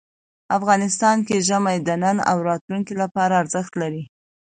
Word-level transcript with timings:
افغانستان 0.57 1.17
کې 1.27 1.45
ژمی 1.47 1.77
د 1.83 1.89
نن 2.03 2.17
او 2.31 2.37
راتلونکي 2.49 2.93
لپاره 3.01 3.33
ارزښت 3.41 3.73
لري. 3.81 4.03